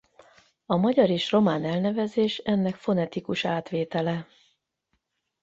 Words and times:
A 0.65 0.75
magyar 0.75 1.09
és 1.09 1.31
román 1.31 1.65
elnevezés 1.65 2.37
ennek 2.37 2.75
fonetikus 2.75 3.45
átvétele. 3.45 4.27